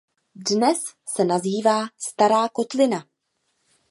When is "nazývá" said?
1.25-1.87